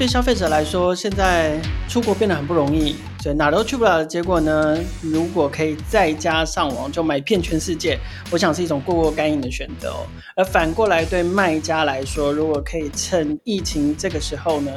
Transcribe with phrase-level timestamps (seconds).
[0.00, 4.78] 对消费者来说，现在出国变得很不容易，所以哪都去不了的结果呢？
[5.02, 7.98] 如果可以在家上网就买遍全世界，
[8.30, 10.06] 我想是一种过过干瘾的选择哦。
[10.34, 14.72] 而反过来对卖家来说，如果可以趁疫情这个时候呢，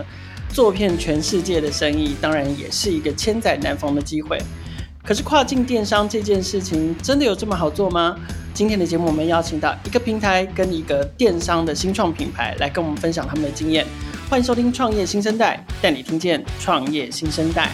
[0.49, 4.37] 做遍全世界的生意，当然也是一个千载难逢的机会。
[5.05, 8.17] 可是跨境电商这件事情真的有这么好做吗？
[8.53, 13.85] 今天的节目，我们邀请到一个平台跟一个电商的新创品牌来跟我们分享他们的经验。
[14.29, 17.69] 欢迎收听《创业新生代》，带你听见创业新生代。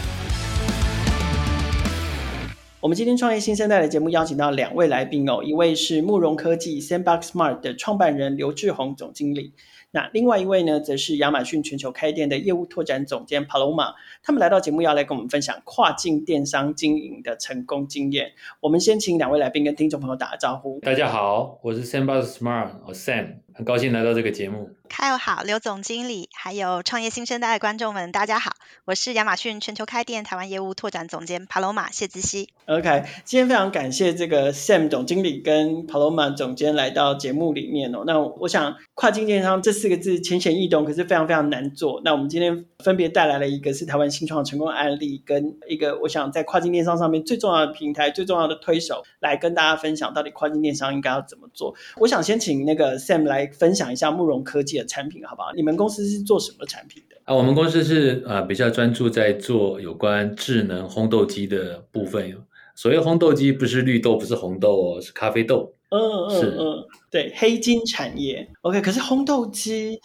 [2.80, 9.54] 我们今天《创业新生代》的节目邀请到两位来宾哦，一位是慕容科技 Sandbox Smart 的创办人刘志宏总经理。
[9.92, 13.94] 那另外一位呢，则是亚马逊全球开店的业务拓展总监 Paloma，
[14.30, 18.32] 他们来到节目要来跟我们分享跨境电商经营的成功经验。
[18.60, 20.80] 我们先请两位来宾跟听众朋友打个招呼。
[20.82, 24.70] 大家好，我是 Sandbox Smart，我 Sam，很高兴来到这个节目。
[24.88, 28.52] Kyle 好，刘总经理，还有创业新生代的观众们，大家好，
[28.86, 32.50] 我是亚马逊全球开店台湾业务拓展总监 Paloma 谢姿熙。
[32.66, 38.04] OK，今天非常感谢这个 Sam 总经理跟 Paloma 总监来到节目里面哦。
[38.06, 42.02] 那我想跨境电商这四个字浅显易懂，可是非常非常难做。
[42.04, 51.74] 那我们今天分别带来了一个是台湾新创成功案例，跟一个我想在跨境电商上面最重要的平台、最重要的推手，来跟大家分享到底跨境电商应该要怎么做。
[51.96, 55.54] 我想先请那个 Sam 来分享一下慕容科技的产品，好不好？
[55.56, 57.16] 你们公司是做什么产品的？
[57.24, 62.36] 啊，我们公司是呃比较专注在做有关智能烘豆机的部分。
[62.76, 65.74] 所谓烘豆机，不是绿豆，不是红豆哦，是咖啡豆。
[65.90, 68.48] 嗯嗯是嗯，对，黑金产业。
[68.62, 70.00] OK，可是烘豆机，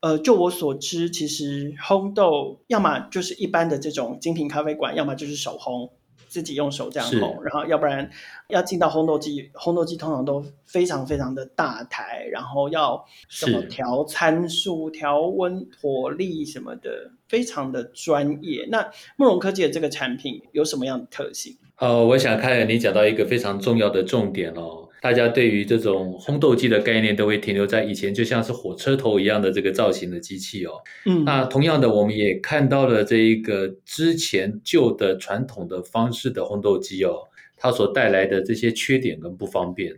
[0.00, 5.90] 呃，就我所知，其实烘豆要么就是一般的这种精品咖啡馆，要么就是手烘。
[6.28, 8.08] 自己用手这样烘，然后要不然
[8.46, 18.64] 要进到烘豆机，烘豆机通常都非常非常的大台，然后要什么调参数、调温、火力什么的，非常的专业。
[18.70, 21.56] 那慕容科技的这个产品有什么样的特性？
[21.78, 24.88] 呃，我想看你讲到一个非常重要的重点哦。
[25.02, 30.72] 大家对于这种烘豆机的概念都会停留在以前，就像是火车头一样的这个造型的机器哦。
[31.06, 37.14] 嗯，那同样的，我们也看到了这一个之前旧的传统的方式的烘豆机哦，
[37.56, 39.96] 它所带来的这些缺点跟不方便。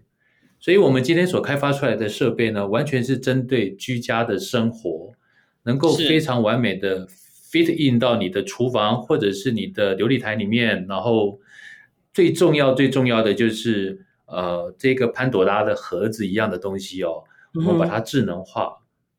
[0.60, 5.10] 所以，我们今天所开发出来的设备呢，完全是针对居家的生活，
[5.64, 7.08] 能够非常完美的
[7.50, 10.86] fit in 到你的厨房或者是你的琉璃台里面。
[10.88, 11.40] 然后，
[12.14, 14.06] 最重要最重要的就是。
[14.32, 17.22] 呃，这个潘朵拉的盒子一样的东西哦，
[17.54, 18.74] 我们把它智能化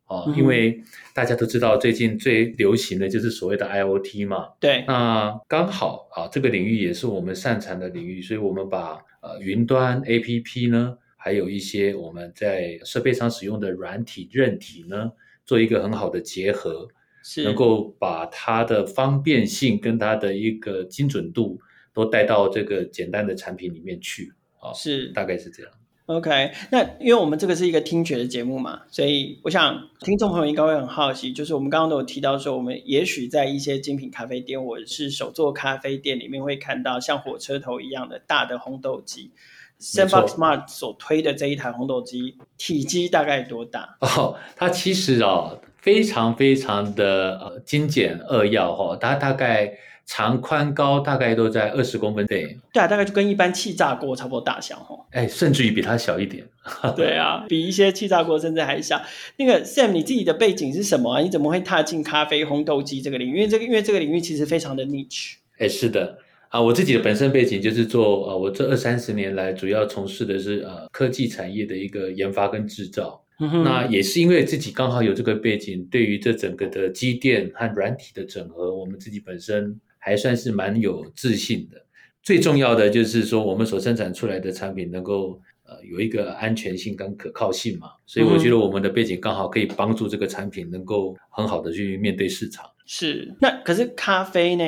[0.07, 0.81] 哦，嗯、因为
[1.13, 4.50] 大家都知道最近最流行的就是所谓的 IoT 嘛。
[4.59, 4.84] 对。
[4.88, 15.12] 那刚好啊，这个领域也是我们擅长的领域，所以我们把呃云端 APP 呢，还有一些我们在设备上使用的软体韧体呢，
[15.45, 16.88] 做一个很好的结合，
[17.24, 21.59] 是能够把它的方便性跟它的一个精准度
[21.94, 24.34] 都带到这个简单的产品里面去。
[24.75, 25.72] 是，大概是这样。
[26.06, 39.31] OK，那因为我们这个是一个听觉的节目嘛，所以我想听众朋友应该会很好奇，就是我们刚刚都有提到说，我们也许在一些精品咖啡店或者是手作咖啡店里面会看到像火车头一样的大的烘豆机。
[39.79, 43.97] Sandbox Smart 所推的这一台烘豆机体积大概多大？
[44.01, 49.74] 哦，它其实哦非常非常的呃精简扼要哈，它大概。
[50.06, 55.06] 长宽高大概都在二十公分，对，对啊，大概就跟一般气炸锅差不多大小哦。
[55.12, 56.46] 哎，甚至于比它小一点。
[56.96, 59.02] 对啊，比一些气炸锅甚至还小。
[59.38, 61.22] 那个 Sam，你自己的背景是什么啊？
[61.22, 63.38] 你怎么会踏进咖啡烘豆机这个领域？
[63.38, 65.36] 因为这个，因为这个领域其实非常的 niche。
[65.58, 66.18] 哎，是的
[66.50, 73.22] 啊，我自己的本身背景就是做呃，我这二三十年来主要从事的是呃科技产业的一个研发跟制造。
[73.40, 79.80] 嗯哼，那也是因为自己刚好有这个背景，对于这整个的机电和软体的整合，我们自己本身。
[80.03, 81.78] 还算是蛮有自信的。
[82.22, 87.88] 最重要的就是说，我们所生产出来的产品能够呃有一个安全性跟可靠性嘛。
[88.06, 92.66] 所以我觉得我们的背景刚好可以帮助这个产品能够很好的去面对市场。
[92.86, 93.36] 是。
[93.39, 94.63] 那可是咖啡呢？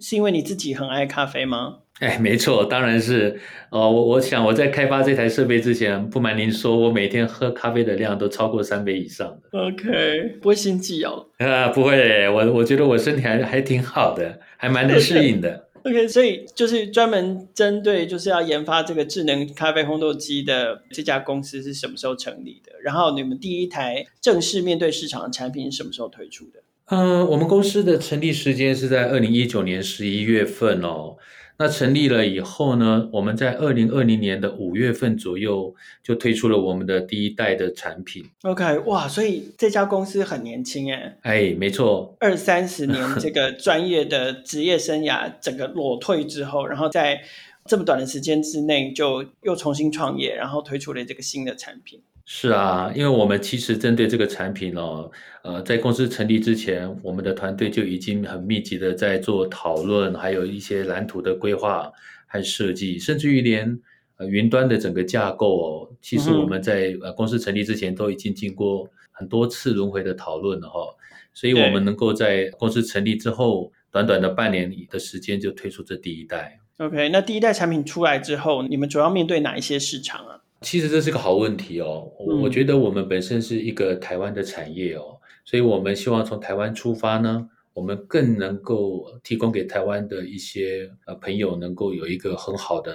[0.00, 1.78] 是因为你自己很爱咖啡吗？
[2.04, 3.40] 哎，没错，当然是。
[3.70, 9.58] 哦，我我想我在开发这台设备之前，不瞒您说，我每天喝咖啡的量都超过三杯以上的。
[9.58, 11.26] OK，不会心悸哦？
[11.38, 15.68] 啊，不会，我我觉得我身体还还挺好的，还蛮能适应的。
[15.82, 22.72] OK，所以就是专门针对就是要研发这个智能咖啡烘豆机的这家公司是什么时候成立的？
[22.80, 26.60] 然后你们第一台正式面对市场的产品是什么时候推出的？
[26.86, 31.16] 嗯，我们公司的成立时间是在二零一九年十一月份哦。
[31.56, 35.72] 那成立了以后呢，我们在二零二零年的五月份左右
[36.02, 38.24] 就推出了我们的第一代的产品。
[38.42, 41.16] OK，哇，所以这家公司很年轻哎。
[41.22, 47.22] 哎，没错，二三十年 这个专业的职业生涯整个裸退之后，然后在
[47.66, 52.00] 这么短的时间之内就又重新创业，然后推出了这个新的产品。
[52.26, 55.10] 是啊，因为我们其实针对这个产品哦，
[55.42, 61.92] 呃，在公司成立之前，我们的团队就已经很密集的在做讨论，还有一些蓝图的规划
[62.26, 63.78] 和设计，甚至于连
[64.16, 70.96] 呃云端的整个架构哦，其实我们在呃公司成立之前都已经经过很多次轮回的讨论了哈、哦，
[71.34, 76.58] 所以我们能够在公司成立之后，短短的半年的时间就推出这第一代。
[76.78, 80.40] OK，那第一代产品出来之后，你们主要面对哪一些市场啊？
[80.64, 82.10] 其实这是个好问题哦，
[82.42, 92.94] 我觉得我们本身是一个台湾的产业哦，所以我们希望从台湾出发呢，我们更能够提供给台湾的一些呃朋友能够有一个很好的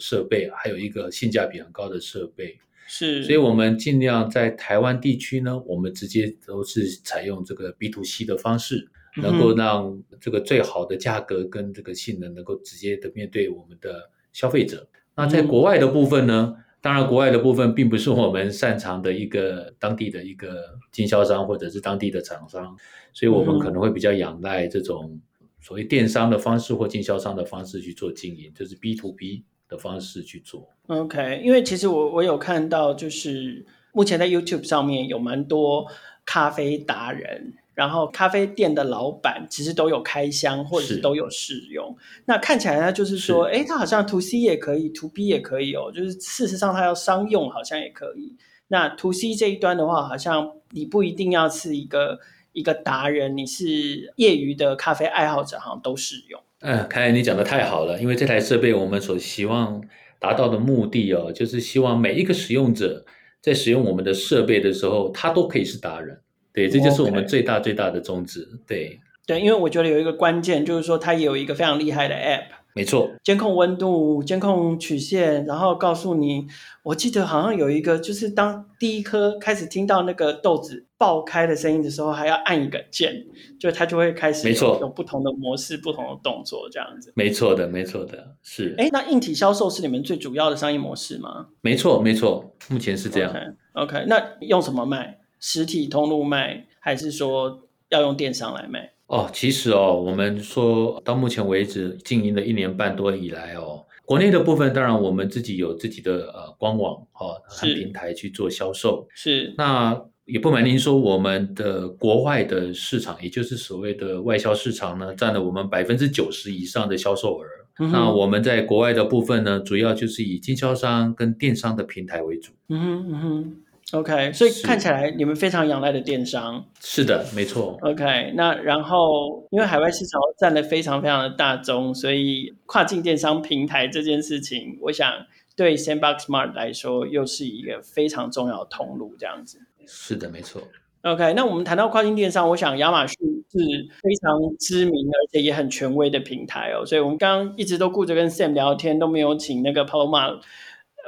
[0.00, 2.58] 设备，还有一个性价比很高的设备。
[2.88, 14.88] 是，所以我们尽量在台湾地区呢，我们直接都是采用这个 B to C 的方式，能够让这个最好的价格跟这个性能能够直接的面对我们的消费者。
[15.14, 16.56] 那在国外的部分呢？
[16.82, 22.74] 当然，国外的部分并不是我们擅长的一个当地的一个经销商或者是当地的厂商，
[23.12, 25.20] 所以我们可能会比较仰赖这种
[25.60, 30.68] 所谓电商的方式或经销商的方式去做经营，就是 B to B 的方式去做。
[30.86, 35.86] OK，因为其实我我有看到，就是目前在 YouTube 上面有蛮多
[36.30, 37.52] 咖啡达人。
[37.72, 41.96] 然后咖啡店的老板其实都有开箱，或者是都有试用。
[42.26, 45.90] 那看起来他就是说，哎，他好像 To C 也可以，To B 也可以哦。
[45.90, 48.36] 就是事实上他要商用好像也可以。
[48.68, 52.18] 那 To C 这一端的话，好像你不一定要是一个
[52.52, 56.38] 一个达人，你是业余的咖啡爱好者，好像都适用。
[56.60, 59.82] 嗯，看来你讲的太好了，因为这台设备我们所希望
[60.18, 63.06] 达到的目的哦，就是希望每一个使用者
[63.42, 66.18] 在使用我们的设备的时候，他都可以是达人。
[66.52, 68.46] 对，这就是我们最大最大的宗旨。
[68.66, 76.46] 对，对，因为我觉得有一个关键，就是说它也有一个非常厉害的 App，没错，监控温度、监控曲线，然后告诉你，
[76.82, 83.26] 我记得好像有一个，就是当第一颗开始听到那个豆子爆开的声音的时候，还要按一个键，
[83.58, 87.12] 就它就会开始有，没错，有不同的模式、不同的动作这样子。
[87.16, 88.74] 没错的，没错的，是。
[88.78, 91.48] 哎，那硬体销售是你们最主要的商业模式吗？
[91.60, 93.34] 没错，没错，目前是这样。
[93.72, 95.18] OK，, okay 那用什么卖？
[95.40, 98.92] 实体通路卖，还是说要用电商来卖？
[99.10, 109.08] 哦，其实哦，我们说到目前为止经营了一年半多以来哦，国内的部分当然我们自己有自己的呃官网哦和平台去做销售。
[109.12, 109.52] 是。
[109.58, 117.44] 那也不瞒您说，我们的国外的市场，也就是所谓的外销市场呢，占了我们百分之九十以上的销售额。
[117.80, 117.90] 嗯。
[117.90, 122.52] 那我们在国外的部分呢，主要就是以经销商跟电商的平台为主。
[122.68, 123.56] 嗯哼嗯哼。
[123.92, 126.64] OK，所以看起来你们非常仰赖的电商。
[126.80, 127.76] 是的，没错。
[127.82, 135.12] OK，那然后因为海外市场占了非常非常的大宗，所以跨境电商平台这件事情，我想
[135.56, 139.58] 对 Sandbox Smart 来说又是一个非常重要的通路，这样子。
[139.86, 140.62] 是的，没错。
[141.02, 143.16] OK，那我们谈到跨境电商，我想亚马逊
[143.50, 143.58] 是
[144.02, 150.38] 非常知名而且也很权威的平台哦，所以我们刚刚一直都顾着跟 Sam 聊天，都没有请那个 Paloma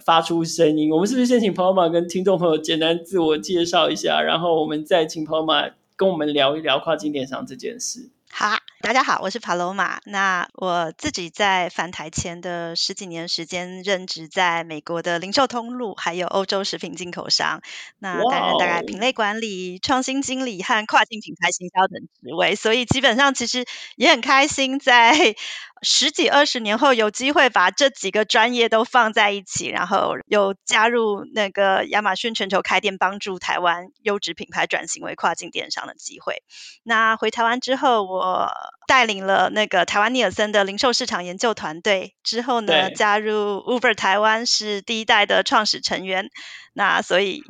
[0.05, 8.11] 发出声音，我们是不是先请 Paloma 跟听众朋友简单自我介绍一下，然后我们再请 Paloma 跟我们聊一聊跨境电商这件事。
[8.31, 8.58] 好。
[8.82, 9.99] 大家好，我是 Paloma。
[10.06, 17.63] 那我自己在返台前的十几年时间，任职在美国的零售通路，还有欧洲食品进口商。
[18.01, 22.56] 那担任大概品类管理、创新经理和跨境品牌行销等职位。
[22.56, 25.37] 所以基本上其实也很开心，在
[25.82, 36.43] 十几二十年后有机会把这几个专业都放在一起，然后又加入那个亚马逊全球开店，帮助台湾优质品牌转型为跨境电商的机会。
[36.84, 38.48] 那回台湾之后，我
[38.86, 46.31] 带领了那个台湾尼尔森的零售市场研究团队之后呢，加入 Uber 台湾是第一代的创始成员。
[46.74, 47.43] 那所以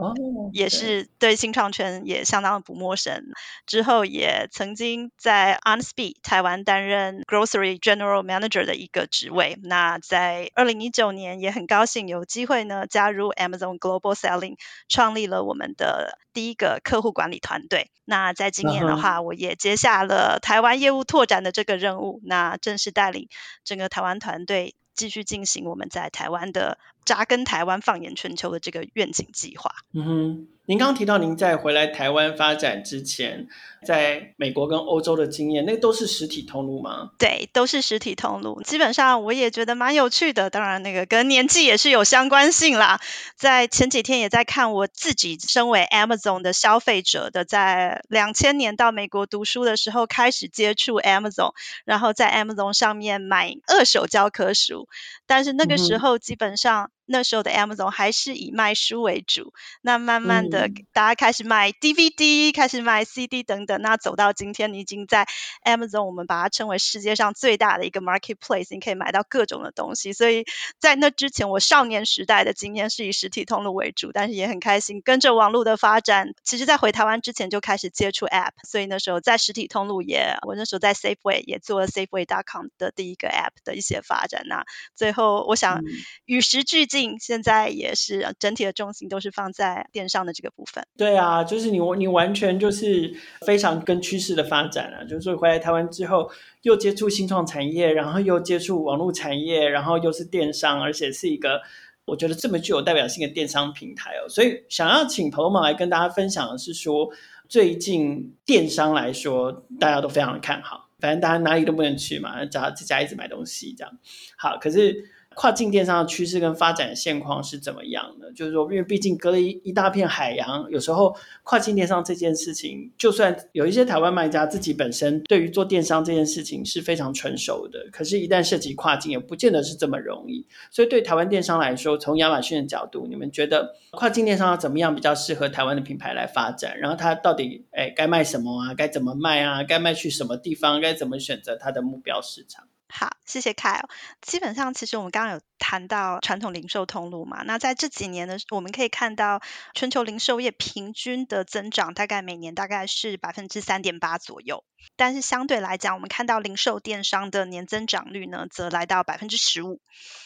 [0.53, 3.23] 也是对新创圈也相当的不陌生。
[3.67, 9.59] 之后也曾经在 OnSpeed 台湾担任 Grocery General Manager 的一个职位。
[9.62, 14.57] 那在二零一九年也很高兴有机会呢加入 Amazon Global Selling，
[14.88, 17.91] 创立了我们的第一个客户管理团队。
[18.05, 23.29] 那在今年的话，我也接下了台湾业务拓展的这个任务，那正式带领
[23.64, 24.75] 整个台湾团队。
[24.95, 29.73] 继续进行我们在台湾的扎根台湾、放眼全球的这个愿景计划。
[29.93, 30.49] 嗯哼。
[30.65, 33.49] 您刚刚提到您在回来台湾发展之前，
[33.85, 37.11] 在美国跟欧洲的经验，那都是实体通路吗？
[37.19, 38.63] 对，都是实体通路。
[38.63, 43.01] 基本上我也觉得蛮有趣的，当然那个跟年纪也是有相关性啦。
[43.35, 51.55] 在前几天也在看我自己身为 Amazon 的消费者的，在两千年到美国读书的时候开始接触 Amazon，
[51.85, 54.87] 然后在 Amazon 上面买二手教科书，
[55.27, 56.85] 但是那个时候基本上。
[56.85, 59.52] 嗯那时候的 Amazon 还是以卖书为主，
[59.83, 65.28] 那慢慢的大家开始卖 DVD，、嗯、开始卖 CD 等等，那走到今天，你已经在
[65.62, 70.14] Amazon，我们把它称为世界上最大的一个 marketplace，你可以买到各种的东西。
[70.14, 70.47] 所以
[70.81, 76.33] 在那之前，我少年时代的经验是以实体通路为主，但是也很开心跟着网络的发展。
[76.42, 84.45] 其实，在回台湾之前就开始接触 App，所以那时候在实体通路也，我那时候在 Safeway 也做了 Safeway.com 的第一个 App 的一些发展。
[84.47, 84.64] 那
[84.97, 85.83] 最后，我想
[86.25, 87.02] 与时俱进。
[87.19, 90.85] 现在也是整体的重心都是放在电商的这个部分。
[90.97, 93.15] 对啊，就是你你完全就是
[93.47, 95.05] 非常跟趋势的发展啊！
[95.05, 96.31] 就是回来台湾之后，
[96.63, 101.61] 又接触新创产业，然后又接触网络产业，然后又是电商，而且是一个
[102.05, 104.29] 我觉得这么具有代表性的电商平台哦。
[104.29, 107.09] 所以想要请朋友们来跟大家分享的是说，
[107.49, 113.99] 最近电商来说，大家都非常的看好，反正大家哪里都不能去嘛，只要在家一直买东西这样。
[114.37, 115.11] 好，可是。
[115.35, 118.33] 跨境电商的趋势跟发展现况是怎么样的？
[118.33, 130.47] 就是说，因为毕竟隔了一一大片海洋，有时候跨境电商这件事情，就算有一些台湾卖家自己本身对于做电商这件事情是非常成熟的，可是，一旦涉及跨境，也不见得是这么容易。
[130.71, 136.79] 所以，对台湾电商来说，从亚马逊的角度，你们觉得跨境电商要怎么样比较适合台湾的品牌来发展？
[136.79, 138.75] 然后，它到底诶该卖什么啊？
[138.75, 139.62] 该怎么卖啊？
[139.62, 140.81] 该卖去什么地方？
[140.81, 142.67] 该怎么选择它的目标市场？
[142.95, 143.89] 好，谢谢凯、哦。
[144.21, 149.40] 基本上，其实我们刚刚有谈到传统零售通路嘛，那在这几年呢，我们可以看到
[149.75, 154.64] 全球零售业平均的增长，大概每年大概是百分之三点八左右。
[154.97, 159.81] 但是相对来讲，我们看到零售电商的年增长率呢，则来到百分之十五。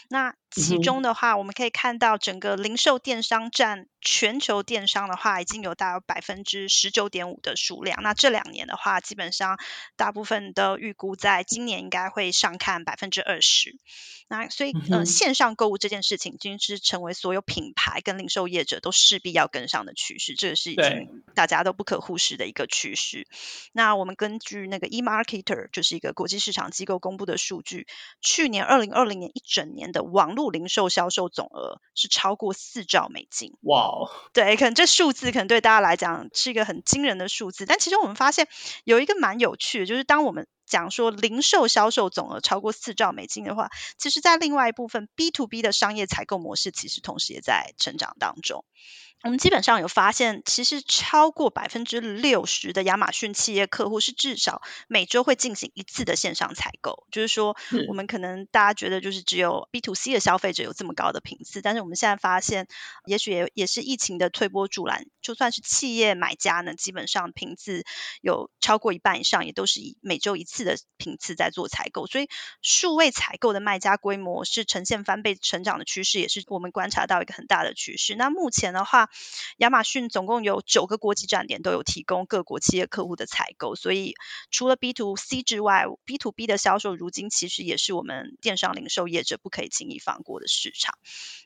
[0.09, 8.03] 那其中的话，我们可以看到整个零售电商占全球电商的话，已经有大百分之十九点五的数量。
[8.03, 9.59] 那这两年的话，基本上
[9.97, 13.77] 大部分都预估在今年应该会上看百分之二十。
[14.29, 23.29] 那所以，呃，线上购物这件事情已经是成为所有品牌跟零售业者都势必要跟上的趋势，这个是已经大家都不可忽视的一个趋势。
[23.73, 27.87] 那我们根据那个 eMarketer，就是一个国际市场机构公布的数据，
[28.21, 33.53] 去年二零二零年一整年的网络零售销售总额是超过四兆美金。
[33.63, 34.11] 哇哦！
[34.33, 38.49] 对，可能这数字可能对大家来讲是一个很惊人的数字，但其实我们发现
[38.83, 48.65] 有一个蛮有趣的，就是当我们讲说零售销售总额超过四兆美金的话，其实在另外一部分 B to B 的商业采购模式，其实同时也在成长当中。
[49.23, 57.07] 我们基本上有发现，其实超过百分之六十的亚马逊企业客户是至少每周会进行一次的线上采购。
[57.11, 57.57] 就是说，
[57.89, 62.69] 我们可能大家觉得就是只有 B to C 的消费者有这么高的频次，但是我们现在发现，
[63.05, 67.85] 也许也也是疫情的推波助澜，就算是企业买家呢，基本上频次
[68.21, 72.07] 有超过一半以上，也都是以每周一次的频次在做采购。
[72.07, 72.29] 所以，
[72.63, 78.15] 数位采购的卖家规模是呈现翻倍成长的趋势，也是我们观察到一个很大的趋势。
[78.15, 79.06] 那目前的话，
[79.59, 84.15] 亚马逊总共有九个国际站点，都有提供各国企业客户的采购，所以
[84.51, 90.95] 除了 B to C 之外，B to B 的销售，如今其实也是我们电商零售业者不可以轻易放过的市场。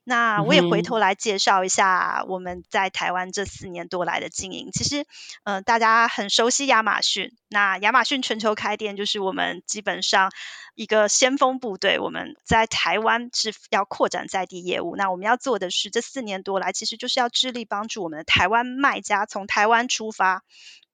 [0.04, 4.70] 那我也回头来介绍一下我们在台湾这四年多来的经营。
[4.72, 5.02] 其实，
[5.44, 10.30] 嗯、呃，大家很熟悉亚马逊，那亚马逊全球开店就是我们基本上
[10.76, 11.98] 一个先锋部队。
[11.98, 20.44] 我们在台湾是要扩展在地业务，那我们要做的是这四年多来，其实就是要致力帮助我们的台湾卖家从台湾出发。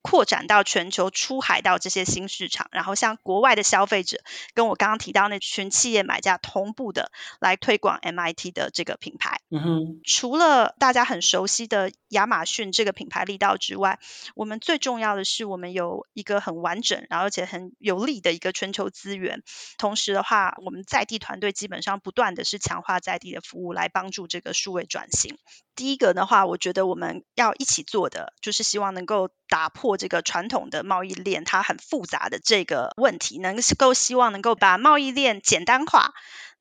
[0.07, 4.19] 扩展到全球，出海到这些新市场，然后向国外的消费者，
[4.55, 7.11] 跟我刚刚提到那群企业买家同步的
[7.41, 9.41] 来推广 MIT 的这个品牌。
[9.51, 13.99] 嗯哼，除了大家很熟悉的亚马逊这个品牌力道之外，
[14.37, 19.43] 我们最重要的是，我们有一个很完整，然后而且很有力的一个全球资源。
[19.77, 25.37] 同时的话，我们在地团队基本上不断的是强化在地的服务，来帮助这个数位转型。
[25.77, 36.15] 第一个的话，我觉得我们要一起做的，就是希望能够打破这个传统的贸易链它很复杂的这个问题，能够希望能够把贸易链简单化。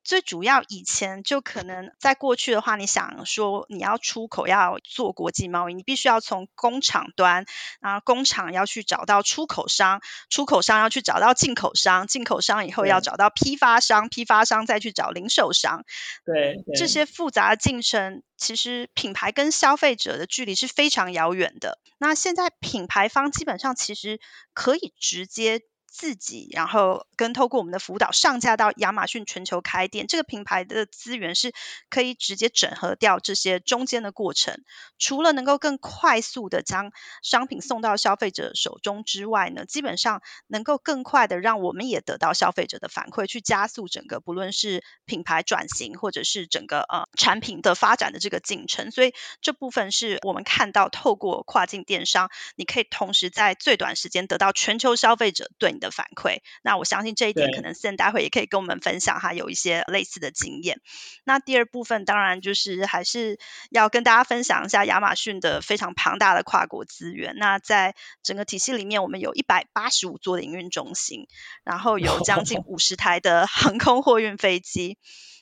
[0.05, 7.45] 最主要以前就可能在过去的话，你想说你要出口要做国际贸易，你必须要从工厂端，
[7.81, 15.83] 然后工厂要去找到出口商，出口商要去找到进口商，进口商以后要找到批发商，批发商再去找零售商。
[16.23, 21.79] 对，对这些复杂的进程，其实品牌跟消费者的距离是非常遥远的。
[21.97, 24.19] 那现在品牌方基本上其实
[24.53, 25.61] 可以直接。
[25.97, 31.53] 自己，然后跟透过我们的辅导上架到亚马逊全球开店，这个品牌的资源是
[31.89, 34.61] 可以直接整合掉这些中间的过程。
[34.99, 36.91] 除了能够更快速的将
[37.23, 48.91] 商品送到消费者手中之外呢，基本上能够更快的让我们也得到消费者的反馈，去加速整个不论是品牌转型或者是整个呃产品的发展的这个进程。
[48.91, 60.81] 所以这部分是我们看到透过跨境电商，你可以同时在最短时间得到全球消费者对你的的反馈，那我相信这一点可能 Sam 待会也可以跟我们分享，他有一些类似的经验。
[61.23, 63.39] 那第二部分当然就是还是
[63.69, 67.35] 要跟大家分享一下亚马逊的非常庞大的跨国资源。
[67.37, 71.27] 那在整个体系里面，我们有一百八十五座的营运中心，
[71.63, 74.97] 然后有将近五十台的航空货运飞机。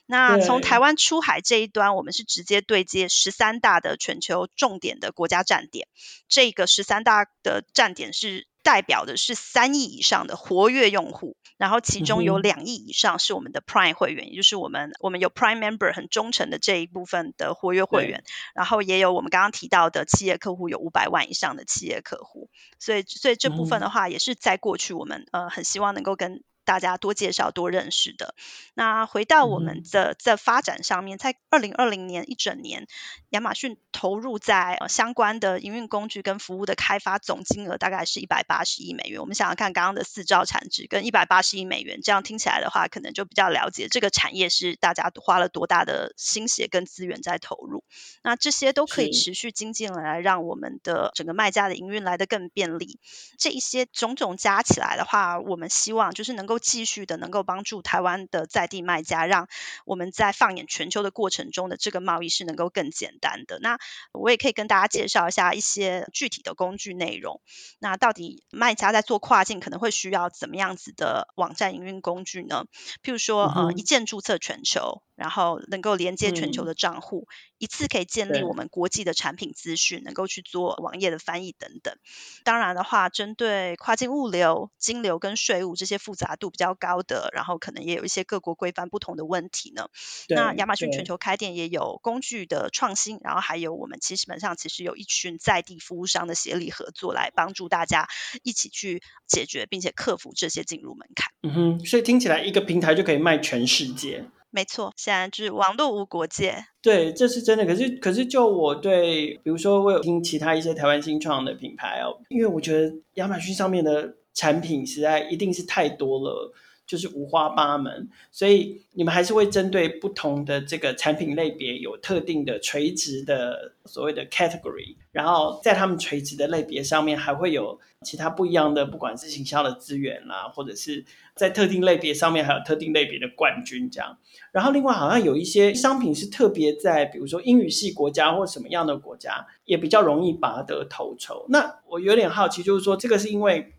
[0.06, 5.88] 那从台湾出海这一端，我们是直接对接十三大的全球重点的国家站点。
[6.28, 8.46] 这个十三大的站点是。
[8.64, 26.42] 代表的是三亿以上的活跃用户，然后其中有两亿以上是我们的 Prime 会员，嗯、也就是我们我们有 Prime Member 很忠诚的这一部分的活跃会员，然后也有我们刚刚提到的企业客户，有五百万以上的企业客户，所以所以这部分的话，也是在过去我们呃很希望能够跟。
[26.64, 28.34] 大家多介绍、多认识的。
[28.74, 32.86] 那回到我们的在发展上面，在二零二零年一整年，
[33.28, 39.20] 亚马逊投入在相关的营运工具跟服务的开发总金额大概是一百八十亿美元。
[39.20, 47.84] 我们想想看，刚刚的四兆产值跟一百八十亿美元，这样听起来的话，可能就比较了解这个产业是大家花了多大的心血跟资源在投入。
[48.22, 52.98] 那这些都可以持续精进来，让我们的整个卖家的营运来得更便利。
[53.38, 56.53] 这一些种种加起来的话，我们希望就是能够。
[56.58, 59.48] 继续的能够帮助台湾的在地卖家，让
[59.84, 63.58] 我们在放眼全球的过程中的这个贸易是能够更简单的。
[63.60, 63.78] 那
[64.12, 67.40] 我也可以跟大家介绍一下一些具体的工具内容。
[67.78, 72.64] 那到底卖家在做跨境可能会需要怎么样子的网站营运工具呢？
[73.02, 75.02] 譬如说，呃，一键注册全球。
[75.14, 81.96] 然后能够连接全球的账户，嗯、一次可以建立我们国际的产品资讯，能够去做网页的翻译等等。
[82.42, 89.86] 当然的话，针对跨境物流、金流跟税务这些复杂度比较高的，然后可能也有一些各国规范不同的问题呢。
[90.28, 98.08] 那亚马逊全球开店也有工具的创新，然后还有我们其实基本上其实有一群在地服务商的协力合作，来帮助大家
[98.42, 101.28] 一起去解决并且克服这些进入门槛。
[101.42, 104.24] 嗯哼，所以听起来一个平台就可以卖全世界。
[104.54, 106.64] 没错，现在就是网络无国界。
[106.80, 107.66] 对，这是真的。
[107.66, 116.52] 可是，可是就我对，比如说我有听其他一些台湾新创的品牌哦，因为我觉得亚马逊上面的产品实在一定是太多了。
[116.86, 134.18] 就是五花八门，所以你们还是会针对不同的这个产品类别有特定的垂直的所谓的 category，然后在他们垂直的类别上面还会有其他不一样的，不管是行销的资源啦，或者是在特定类别上面还有特定类别的冠军这样。
[134.52, 141.46] 然后另外好像有一些商品是特别在比如说英语系国家或什么样的国家也比较容易拔得头筹。
[141.48, 143.73] 那我有点好奇，就是说这个是因为。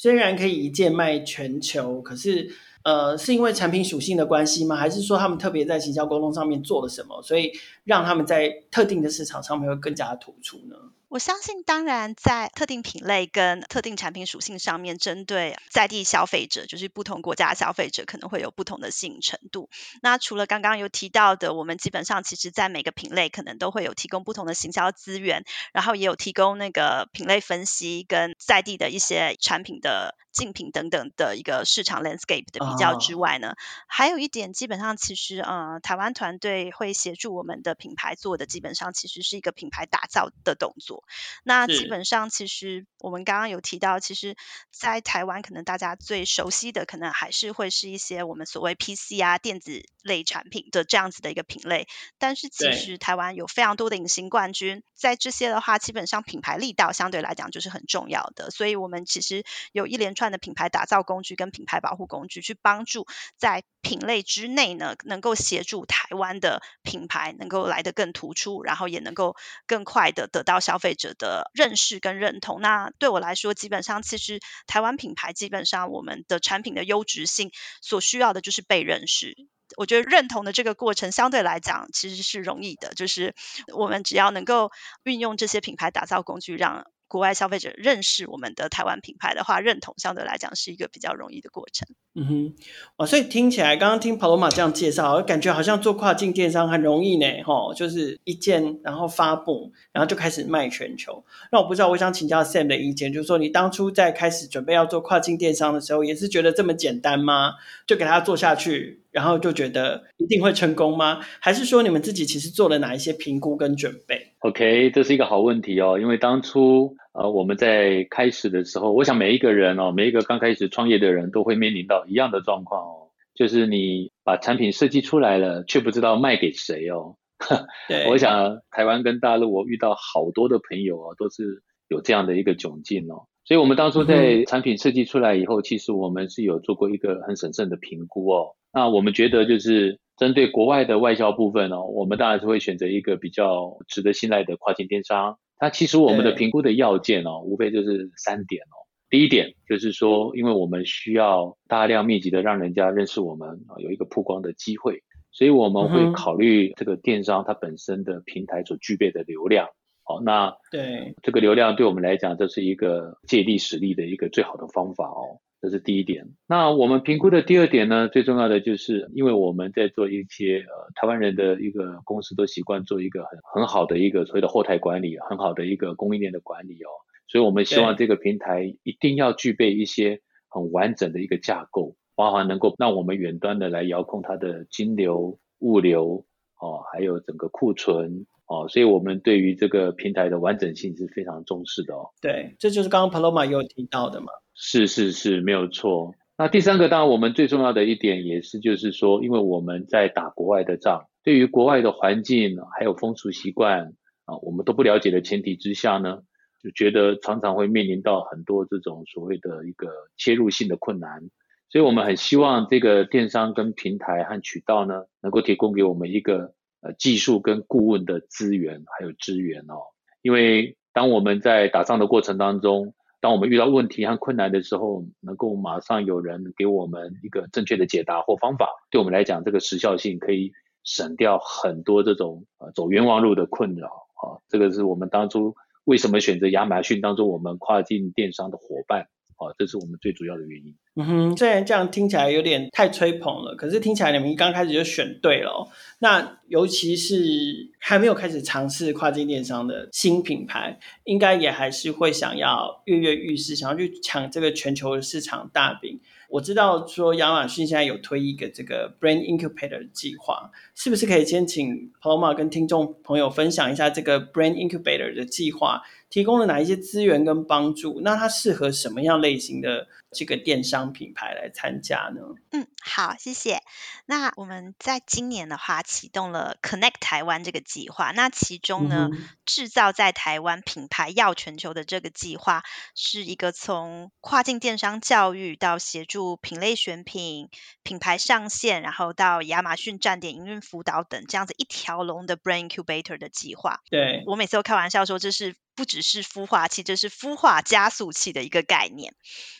[0.00, 2.48] 虽然可以一键卖全球，可是，
[2.84, 4.76] 呃，是因为产品属性的关系吗？
[4.76, 7.50] 还是说他们特别在行销沟通上面做了什么，所以
[7.88, 10.76] 让他们在特定的市场上面会更加突出呢？
[11.08, 19.70] 我相信，当然，在特定品类跟特定产品属性上面，针对在地消费者，就是不同国家的消费者，可能会有不同的吸引程度。
[20.02, 33.54] 那除了刚刚有提到的，我们基本上其实在每个品类可能都会有提供不同的行销资源，然后也有提供那个品类分析跟在地的一些产品的竞品等等的一个市场 landscape 的比较之外呢，
[33.86, 41.04] 还有一点，基本上其实呃，台湾团队会协助我们的品牌做的，基本上其实是一个品牌打造的动作。
[41.44, 44.36] 那基本上，其实我们刚刚有提到，其实，
[44.70, 51.86] 在台湾可能大家最熟悉的，可能还是会是一些我们所谓 PC 啊电子类产品的这样子的一个品类。
[52.18, 58.50] 但是，其实台湾有非常多的隐形冠军，在这些的话，基本上品牌力道相对来讲就是很重要的。
[58.50, 72.60] 所以我们其实有一连串的品牌打造工具跟品牌保护工具，去帮助在品类之内呢，能够协助台湾的品牌能够来得更突出，然后也能够更快的得到消费者的认识跟认同。
[72.60, 77.50] 那对我来说，基本上其实台湾品牌基本上我们的产品的优质性
[77.80, 79.36] 所需要的就是被认识。
[79.76, 83.34] 我觉得认同的这个过程相对来讲其实是容易的，就是
[83.74, 91.88] 我们只要能够运用这些品牌打造工具，让国外消费者认识我们的台湾品牌的话，认同相对来讲是一个比较容易的过程。
[92.14, 92.54] 嗯哼，
[92.96, 101.24] 哦，所以听起来，刚刚听 Paloma 这样介绍，感觉好像做跨境电商很容易呢，吼，就是一件，然后发布，然后就开始卖全球。
[101.50, 107.54] 那我不知道，我想请教 Sam 的意见，就是说你当初在开始准备要做跨境电商的时候，也是觉得这么简单吗？
[107.86, 111.20] 就给他做下去，然后就觉得一定会成功吗？
[111.40, 116.96] 还是说你们自己其实做了哪一些评估跟准备？OK，这是一个好问题哦，因为当初。
[117.14, 127.16] 呃，我们在开始的时候，我想每一个人哦，每一个刚开始创业的人都会面临到一样的状况哦，就是你把产品设计出来了，却不知道卖给谁哦。
[127.88, 133.26] 对，我想台湾跟大陆，我遇到好多的朋友哦，都是有这样的一个窘境哦。
[133.44, 138.54] 所以我们当初在产品设计出来以后，嗯、其实我们是有做过一个很审慎的评估哦。
[138.72, 145.38] 那我们觉得就是针对国外的外销部分哦，我们当然是会选择一个比较值得信赖的跨境电商。
[145.60, 148.76] 那其实我们的评估的要件哦，无非就是三点哦。
[149.10, 159.68] 第一点就是说，因为我们需要大量密集的让人家认识我们啊，有一个曝光的机会，所以我们会考虑这个电商它本身的平台所具备的流量。
[160.04, 165.40] 好，那对这个流量对我们来讲，这是一个借力使力的一个最好的方法哦。
[165.60, 166.28] 这是第一点。
[166.46, 176.88] 那我们评估的第二点呢，最重要的就是，因为我们在做一些呃台湾人的一个公司都习惯做一个很很好的一个所谓的后台管理，很好的一个供应链的管理哦。
[177.26, 186.24] 所以我们希望这个平台一定要具备一些很完整的一个架构，包含能够让我们远端的来遥控它的金流、物流
[186.60, 188.68] 哦，还有整个库存哦。
[188.68, 192.10] 所以我们对于这个平台的完整性是非常重视的哦。
[192.22, 194.28] 对，这就是刚刚 Paloma 有提到的嘛。
[194.60, 196.14] 是是是，没有错。
[196.36, 203.94] 那第三个，当然我们最重要的一点也是，就是说，因为我们在打国外的仗，对于国外的环境还有风俗习惯
[204.24, 206.22] 啊，我们都不了解的前提之下呢，
[206.60, 211.22] 就觉得常常会面临到很多这种所谓的一个切入性的困难。
[211.70, 219.78] 所以我们很希望这个电商跟平台和渠道呢，能够提供给我们一个呃技术跟顾问的资源还有资源哦。
[220.20, 230.52] 因为当我们在打仗的过程当中，当我们遇到问题和困难的时候，能够马上有人给我们一个正确的解答或方法，对我们来讲，这个时效性可以
[230.84, 234.38] 省掉很多这种呃走冤枉路的困扰啊。
[234.48, 240.74] 这个是我们当初为什么选择亚马逊当做我们跨境电商的伙伴啊，这是我们最主要的原因。
[240.96, 245.70] 嗯哼，虽然这样听起来有点太吹捧了，可是听起来你们一刚开始就选对了哦。
[246.00, 256.00] 那尤其是还没有开始尝试跨境电商的新品牌，应该也还是会想要跃跃欲试，想要去抢这个全球市场大饼。
[256.28, 265.80] 我知道说亚马逊现在有推一个这个 Brand Incubator 计划，是不是可以先请 Paloma 跟听众朋友分享一下这个 Brand Incubator 的计划？
[266.10, 268.00] 提供了哪一些资源跟帮助？
[268.02, 272.22] 那它适合什么样类型的这个电商品牌来参加呢？
[272.50, 273.60] 嗯，好，谢谢。
[274.06, 278.12] 那我们在今年的话启动了 Connect 台湾这个计划。
[278.12, 282.62] 那其中呢，嗯、制造在台湾品牌要全球的这个计划，
[282.94, 287.50] 是一个从跨境电商教育到协助品类选品、
[287.82, 293.80] 品牌上线，然后到亚马逊站点营运辅导等这样子一条龙的 Brand Incubator 的计划。
[293.90, 295.54] 对，我每次都开玩笑说，这是。
[295.78, 299.14] 不只是孵化器，这是孵化加速器的一个概念。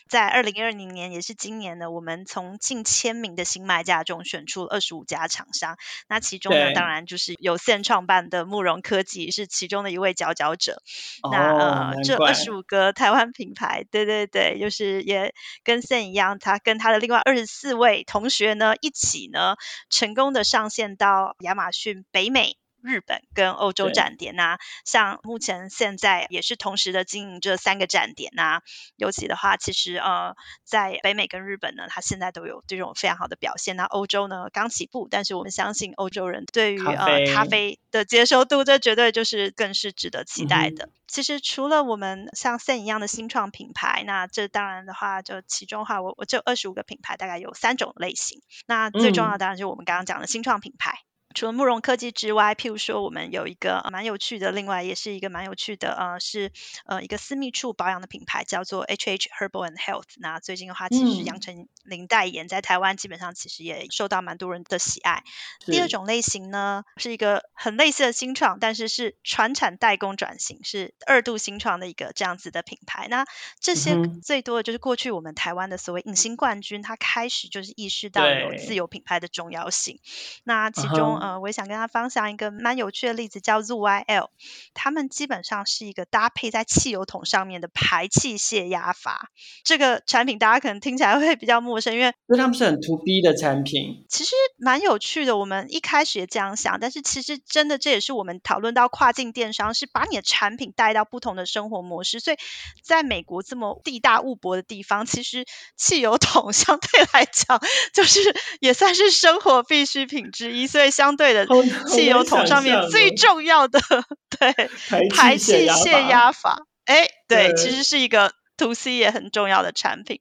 [0.09, 5.77] 在二零二零年，也是今年呢，我们从近千名的新卖家中选出了二十五家厂商。
[6.09, 10.81] 那其中呢，当然就是有 Sam 创办的慕容科技是其中的一位佼佼者。
[11.23, 19.55] 哦、那呃，这二十五个台湾品牌，对对对，就是也跟 Sam 一样，他跟他的另外二十四位同学呢，一起呢，
[19.89, 22.57] 成功的上线到亚马逊北美。
[22.83, 28.61] 日本跟欧洲站点呐、啊，像目前现在也是同时的经营这三个站点呐、啊。
[28.95, 33.75] 尤其的话，其实呃，在北美跟日本呢，它现在都有这种非常好的表现。
[33.75, 40.85] 那欧洲呢，刚起步，但是我们相信欧洲人对于呃咖啡的接受度，这绝对就是更是值得期待的。
[40.85, 48.41] 嗯、其实除了我们像 Sam 一样的新创品牌，那这当然的话，就其中的话，我我这二十五个品牌大概有三种类型。
[48.65, 50.99] 那最重要的当然就是我们刚刚讲的新创品牌。
[51.35, 56.51] 除了慕容科技之外，譬如说我们有一个蛮有趣的，另外也是一个蛮有趣的，呃，是
[56.85, 60.05] 呃一个私密处保养的品牌，叫做 H H Herbal and Health。
[60.17, 65.23] 那最近的话，其实杨丞琳代言，在台湾基本上其实也受到蛮多人的喜爱。
[65.65, 73.07] 第二种类型呢，是一个很类似的新创，但是是传产代工转型，是二度新创的一个这样子的品牌。
[73.07, 73.25] 那
[73.59, 79.99] 这些最多的就是过去我们台湾的所谓隐形冠军，他开始就是意识到有自有品牌的重要性。
[80.43, 84.29] 那其中，呃，我也想跟他分享一个蛮有趣的例子，叫 ZYL，
[84.73, 89.29] 他们基本上是一个搭配在汽油桶上面的排气泄压阀。
[89.63, 94.05] 这个产品大家可能听起来会比较陌生，因为因为他们是很 to B 的产品。
[94.09, 102.19] 其实蛮有趣的，我们一开始也这样想，但是其实真的这也是我们讨论到跨境电商，是把你的产品带到不同的生活模式。
[102.19, 102.37] 所以，
[102.83, 107.59] 在美国这么地大物博的地方，其实汽油桶 相对来讲，
[107.93, 108.19] 就是
[108.59, 110.67] 也算是生活必需品之一。
[110.67, 111.47] 所以相相对的，
[111.87, 113.79] 汽油桶上面最重要的，
[114.39, 114.69] 对，
[115.09, 118.31] 排气泄压阀，哎，对，其实是一个。
[118.59, 120.19] To C 也很重要的产品，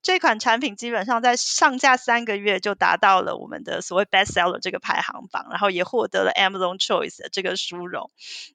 [0.00, 8.10] 这款产品基本上在上架三个月就达到了我们的所谓 Best Seller 这个排行榜，然后也获得了 Amazon Choice 的这个殊荣。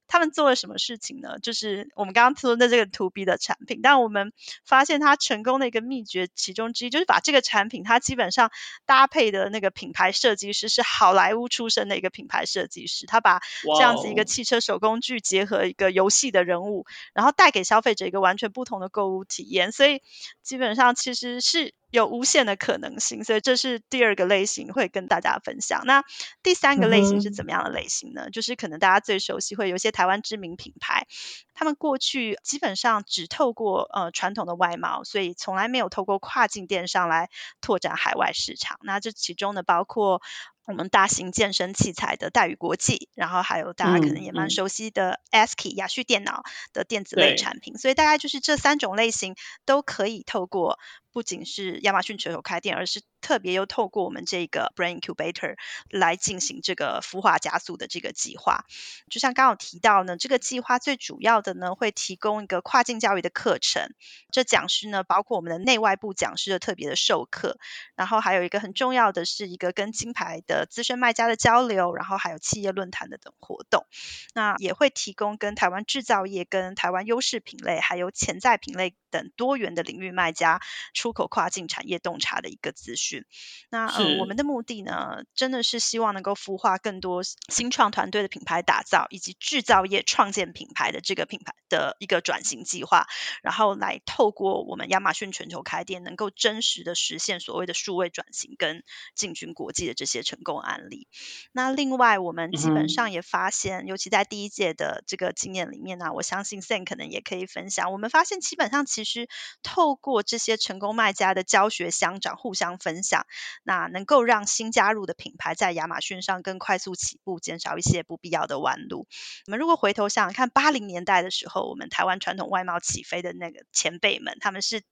[0.08, 1.38] 他们做了什么事情呢？
[1.40, 4.32] 就是我们刚刚说的这个 To B 的产品，但我们
[4.66, 8.52] 发现它成功的一个秘诀其中之一，就是把这个产品它基本上
[8.86, 13.42] 搭配的那个品牌设计师是好莱坞出身的一个品牌设计师，他把
[13.78, 20.02] 这样子一个汽车手工具结合一个游戏的人物，然后带给消费者一个完全不同的购物体验，所以
[20.42, 25.82] 基本上其实是有无限的可能性，所以这是第二个类型会跟大家分享。
[25.86, 26.04] 那
[26.44, 28.24] 第三个类型是怎么样的类型呢？
[28.28, 31.08] 嗯、就是可能大家最熟悉，会有一些台湾知名品牌，
[31.54, 37.30] 他们过去基本上只透过呃传统的外贸，所以从来没有透过跨境电商来
[37.62, 38.80] 拓展海外市场。
[38.84, 40.22] 那这其中呢，包括。
[40.66, 50.80] 我们大型健身器材的戴宇国际，然后还有大家可能也蛮熟悉的 Askey 雅旭电脑的电子类产品，所以大概就是这三种类型都可以透过。
[51.12, 55.56] 不仅是亚马逊全球开店，而是特别又透过我们这个 Brain Incubator
[55.90, 58.66] 来进行这个孵化加速的这个计划。
[59.10, 63.96] 就像刚刚有提到呢，这个计划最主要的呢，会提供一个跨境教育的课程。
[64.30, 67.58] 这讲师呢，包括我们的内外部讲师的特别的授课，
[67.96, 73.88] 然后还有一个很重要的是一个跟金牌的资深卖家的交流，然后还有企业论坛的等活动。
[74.36, 80.62] 那也会提供跟台湾制造业、跟台湾优势品类还有潜在品类等多元的领域卖家。
[80.94, 83.26] 出口跨境产业洞察的一个资讯。
[83.70, 93.08] 那呃，我们的目的呢，真的是希望能够孵化更多新创团队的品牌打造，以及制造业创建品牌的这个品牌的一个转型计划，
[93.44, 98.84] 然后来透过我们亚马逊全球开店，能够真实的实现所谓的数位转型跟
[99.16, 101.08] 进军国际的这些成功案例。
[101.54, 107.92] 那另外，我们基本上也发现，嗯、尤其在第一届的这个经验里面呢，我相信 Sam 可能也可以分享。
[107.92, 109.30] 我们发现，基本上其实
[109.64, 113.26] 透过这些成功卖家的教学相长，互相分享，
[113.64, 119.08] 那能够让新加入的品牌在亚马逊上更快速起步，减少一些不必要的弯路。
[119.48, 124.84] 我们如果回头想想看，八零年代的时候，我们台湾传统外贸起飞的那个前辈们，他们是。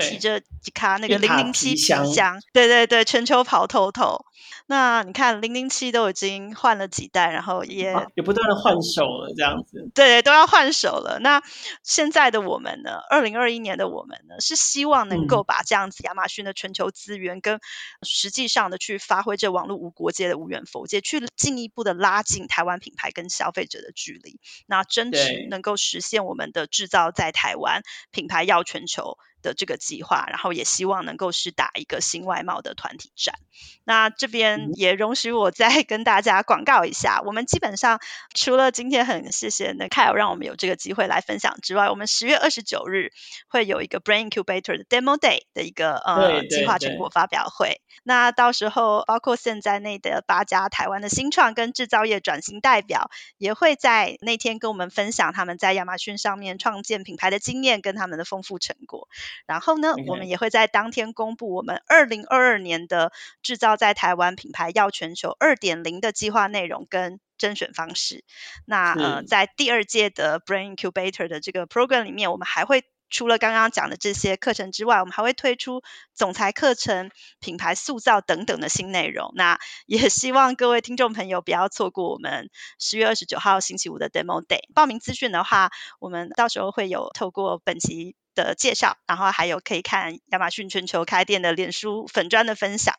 [0.00, 4.24] 提着几卡那个零零七皮箱，对对对，全球跑透透。
[4.66, 9.90] 那你看零零七都已经换了几代，然后也、啊、也不断的换手了，这样子。
[9.94, 11.18] 对，都要换手了。
[11.20, 11.42] 那
[11.82, 12.92] 现在的我们呢？
[13.10, 14.40] 二零二一年的我们呢？
[14.40, 17.60] 是希望能够把这样子亚马逊的全球资源，跟
[18.02, 29.18] 实际上的去发挥这网络无国界的无远弗届，去进一步的拉近台湾品牌跟消费者的距离，那真实能够实现我们的制造在台湾，品牌要全球。
[29.44, 33.36] 的这个计划，然后也希望能够是打一个新外贸的团体战。
[33.84, 38.00] 那这边也容许我再跟大家广告一下，我们基本上
[38.34, 43.10] 除了今天很谢谢那 Kyle 让我们有这个机会来分享之外，我们十月二十九日
[43.46, 47.82] 会有一个 Brain Incubator 的 Demo Day 的一个呃计划成果发表会。
[48.02, 59.08] 那到时候包括现在内的八家台湾的新创跟制造业转型代表，也会在那天跟我们分享他们在亚马逊上面创建品牌的经验跟他们的丰富成果。
[59.46, 68.24] 然后呢我们也会在当天公布我们二零二二年的制造在台湾品牌要全球二点零的计划内容跟甄选方式。
[68.64, 79.30] 那呃，在第二届的 Brain Incubator 的这个 program 里面，我们还会除了刚刚讲的这些课程之外，我们还会推出总裁课程、品牌塑造等等的新内容。
[79.36, 82.50] 那 也希望各位听众朋友不要错过我们
[82.80, 84.62] 十月二十九号星期五的 Demo Day。
[84.74, 92.96] 报名资讯的话，我们到时候会有透过本期的介绍，然后还有可以看亚马逊全球开店的脸书粉砖的分享。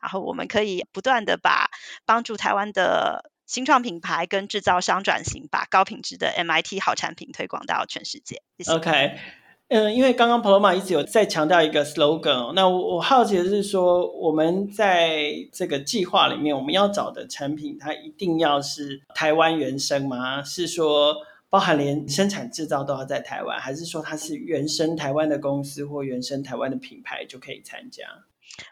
[0.00, 1.70] 然后我们可以不断的把
[2.04, 8.42] 帮助台湾的新创品牌跟制造商转型，把高品质的 MIT 好产品推广到全世界。
[8.68, 9.18] OK。
[9.68, 20.40] 嗯，因为刚刚 Paloma 一直有在强调一个 slogan，那我我好奇的是说，我们在这个计划里面，我们要找的产品，它一定要是台湾原生吗？
[20.40, 21.16] 是说
[21.50, 28.04] 包含连生产制造都要在台湾，还是说它是原生台湾的公司或原生台湾的品牌就可以参加？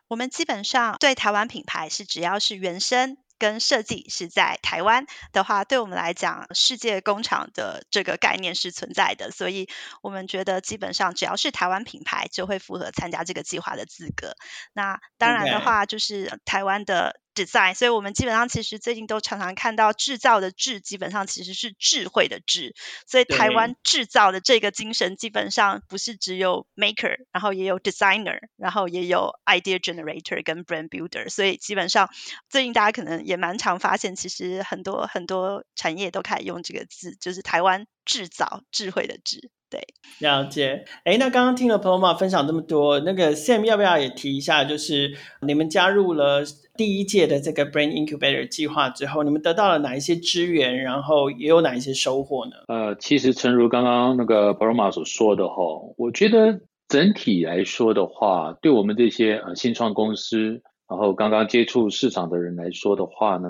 [0.07, 3.17] 我们基本上对台湾品牌是只要是原生。
[3.39, 9.69] 跟设计是在台湾的话，对我们来讲，世界工厂的这个概念是存在的，所以
[10.03, 14.35] 我们觉得基本上只要是台湾品牌，就会符合参加这个计划的资格。
[14.73, 17.21] 那当然的话，就是台湾的。
[17.35, 22.75] design，所以我们基本上其实最近都常常看到制造的制，基本上其实是智慧的智。
[23.07, 31.29] 所以台湾制造的这个精神，基本上不是只有 maker，然后也有 designer，然后也有 idea generator 跟 brand builder。
[31.29, 32.09] 所以基本上
[32.49, 39.51] 最近大家可能也蛮常发现，其实很多很多产业都开始用这个字，就是台湾制造智慧的智。
[39.75, 39.85] 对，
[40.21, 40.85] 了解。
[41.03, 44.63] 哎，那刚刚听了 Paloma 分享这么多，那个 Sam 要不要也提一下？
[44.63, 46.45] 就是你们加入了
[46.77, 52.53] 第一届的这个 Brain Incubator 计划之后，你们得到了哪一些资源，然后也有哪一些收获呢？
[52.69, 55.57] 呃，其实诚如刚刚那个 Paloma 所说的哈，
[55.97, 63.49] 我觉得整体来说的话，对我们这些呃新创公司，然后刚刚接触市场的人来说的话呢，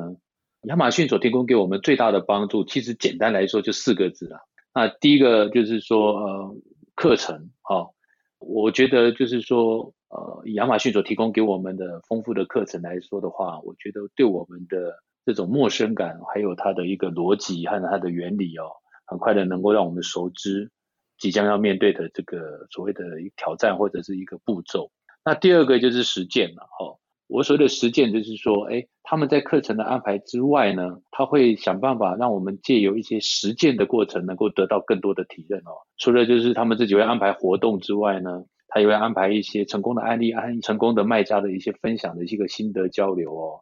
[0.63, 4.41] 亚马逊所提供给我们最大的帮助，其实简单来说就四个字啊。
[4.75, 6.57] 那第一个就是说，呃，
[6.97, 7.91] 课程，哈、
[8.39, 18.67] 我觉得就是说，呃，以亚马逊所提供给我们的丰富的课程来说的话，我觉得对我们的这种陌生感，还有它的一个逻辑和它的原理哦，
[19.07, 20.73] 很快的能够让我们熟知
[21.19, 23.05] 即将要面对的这个所谓的
[23.37, 24.91] 挑战或者是一个步骤。
[25.25, 35.73] 那第二个就是实践了，哈、我所谓的实践，就是说，哎，他们在课程的安排之外呢，他会想办法让我们借由一些实践的过程，能够得到更多的体验哦。
[35.97, 43.61] 除了就是他们自己会安排活动之外呢，他也会安排一些成功的案例，安成功的卖家的一些分享的一个心得交流哦。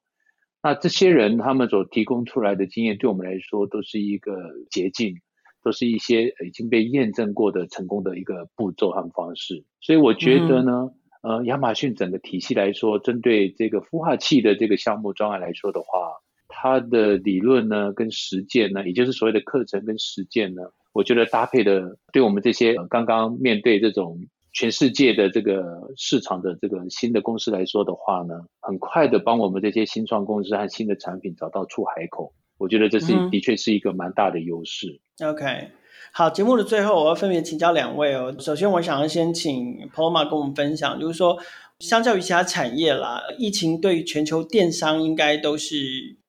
[0.61, 4.35] 那这些人他们所提供出来的经验，对我们来说都是一个
[4.70, 5.14] 捷径，
[5.62, 9.64] 都是一些已经被验证过的成功的一个步骤和方式。
[9.81, 10.90] 所以我觉得呢。
[10.90, 24.19] 嗯呃，亚马逊整个体系来说，针对这个孵化器的这个项目专案来说的话，它的理论呢跟实践呢，也就是所谓的课程跟实践呢，我觉得搭配的，对我们这些刚刚面对这种
[24.53, 35.01] 全世界的这个市场的这个新的公司来说的话呢，很快的帮我们这些新创公司和新的产品找到出海口，我觉得这是、嗯、的确是一个蛮大的优势。
[35.25, 35.69] OK。
[36.14, 38.35] 好，节目的最后，我要分别请教两位哦。
[38.38, 41.38] 首先，我想要先请 Paloma 跟我们分享，就是说，
[41.79, 45.75] 相较于其他产业啦，疫情对于全球电商应该都是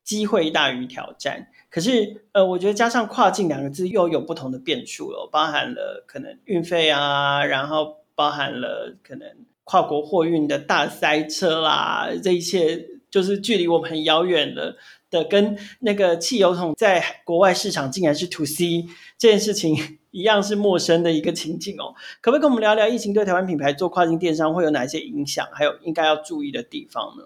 [0.02, 1.48] 机会大于挑战。
[1.70, 9.28] 可是，呃，我觉得加上跨境两个字又有不同的变数了，包含了可能运费啊，然后包含了可能
[9.66, 14.76] 跨国货运的大塞车啦，这一切就是距离我们很遥远的。
[15.14, 18.88] 的跟那个汽油桶在国外市场竟然是 to C
[19.20, 27.26] 这件事情一样是陌生的一个情景哦，可不可以跟我们聊聊疫情对台湾品牌做跨境电商会有哪些影响，还有应该要注意的地方呢？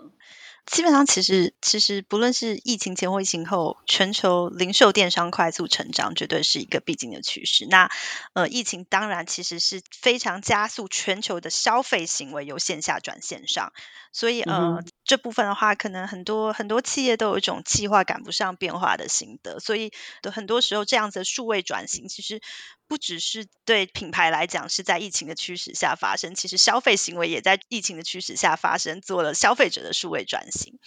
[0.65, 7.65] 基本上，其实其实不论是疫情前或疫情后，全球零售电商快速成长绝对是一个必经的趋势。
[7.69, 7.89] 那
[8.33, 13.71] 呃，疫情当然其实是非常加速全球的消费行为由线下转线上，
[14.17, 19.91] 所以呃、嗯，这部分的话，可能很多很多企业都有一种计划赶不上变化的心得，所以
[20.33, 22.41] 很多时候这样子的数位转型，其实
[22.87, 30.79] 不只是对品牌来讲是在疫情的驱使下发生，其实消费行为也在疫情的驱使下发生，做了消费者的数位转型。